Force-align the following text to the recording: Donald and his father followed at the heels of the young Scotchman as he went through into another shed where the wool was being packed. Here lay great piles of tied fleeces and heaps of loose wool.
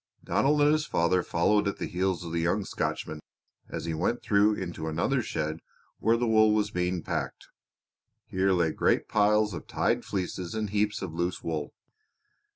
Donald 0.23 0.59
and 0.61 0.71
his 0.71 0.87
father 0.87 1.21
followed 1.21 1.67
at 1.67 1.77
the 1.77 1.85
heels 1.85 2.25
of 2.25 2.31
the 2.31 2.41
young 2.41 2.65
Scotchman 2.65 3.19
as 3.69 3.85
he 3.85 3.93
went 3.93 4.23
through 4.23 4.55
into 4.55 4.87
another 4.87 5.21
shed 5.21 5.59
where 5.99 6.17
the 6.17 6.25
wool 6.25 6.55
was 6.55 6.71
being 6.71 7.03
packed. 7.03 7.49
Here 8.25 8.51
lay 8.51 8.71
great 8.71 9.07
piles 9.07 9.53
of 9.53 9.67
tied 9.67 10.03
fleeces 10.03 10.55
and 10.55 10.71
heaps 10.71 11.03
of 11.03 11.13
loose 11.13 11.43
wool. 11.43 11.75